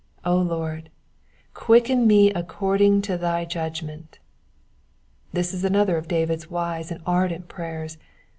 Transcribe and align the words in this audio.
*^0 0.25 0.47
Lord, 0.47 0.89
quicken 1.53 2.07
me 2.07 2.31
according 2.31 3.03
to 3.03 3.19
thy 3.19 3.45
jvdgmenW'* 3.45 4.15
This 5.31 5.53
is 5.53 5.63
another 5.63 5.95
of 5.95 6.07
David^s 6.07 6.49
wise 6.49 6.89
and 6.89 7.03
ardent 7.05 7.47
prayers. 7.47 7.99